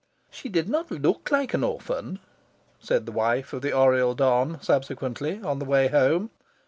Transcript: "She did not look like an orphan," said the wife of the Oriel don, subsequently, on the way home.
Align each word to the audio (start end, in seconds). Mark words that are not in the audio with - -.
"She 0.31 0.49
did 0.49 0.67
not 0.67 0.89
look 0.89 1.29
like 1.29 1.53
an 1.53 1.63
orphan," 1.63 2.17
said 2.79 3.05
the 3.05 3.11
wife 3.11 3.53
of 3.53 3.61
the 3.61 3.71
Oriel 3.71 4.15
don, 4.15 4.59
subsequently, 4.59 5.39
on 5.43 5.59
the 5.59 5.65
way 5.65 5.89
home. 5.89 6.31